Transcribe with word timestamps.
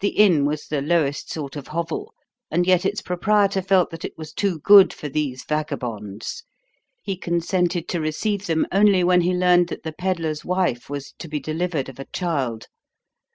The 0.00 0.08
inn 0.18 0.46
was 0.46 0.64
the 0.68 0.80
lowest 0.80 1.30
sort 1.30 1.56
of 1.56 1.66
hovel, 1.66 2.14
and 2.50 2.66
yet 2.66 2.86
its 2.86 3.02
proprietor 3.02 3.60
felt 3.60 3.90
that 3.90 4.02
it 4.02 4.16
was 4.16 4.32
too 4.32 4.60
good 4.60 4.94
for 4.94 5.10
these 5.10 5.44
vagabonds. 5.44 6.44
He 7.02 7.18
consented 7.18 7.86
to 7.88 8.00
receive 8.00 8.46
them 8.46 8.66
only 8.72 9.04
when 9.04 9.20
he 9.20 9.34
learned 9.34 9.68
that 9.68 9.82
the 9.82 9.92
peddler's 9.92 10.42
wife 10.42 10.88
was 10.88 11.12
to 11.18 11.28
be 11.28 11.38
delivered 11.38 11.90
of 11.90 11.98
a 12.00 12.06
child. 12.14 12.68